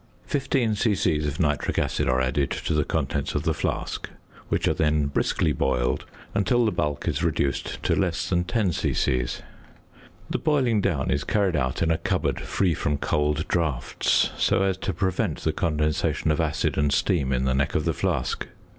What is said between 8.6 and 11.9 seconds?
c.c. The boiling down is carried out